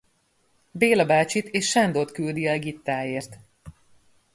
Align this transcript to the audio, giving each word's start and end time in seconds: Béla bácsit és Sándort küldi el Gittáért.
Béla 0.71 1.05
bácsit 1.05 1.47
és 1.47 1.67
Sándort 1.69 2.11
küldi 2.11 2.45
el 2.47 2.59
Gittáért. 2.59 3.37